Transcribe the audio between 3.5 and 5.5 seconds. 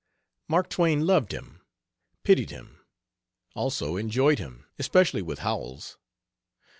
also enjoyed him, especially with